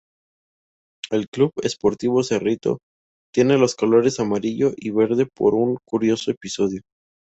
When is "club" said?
1.29-1.51